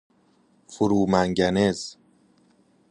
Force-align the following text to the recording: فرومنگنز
فرومنگنز 0.67 1.97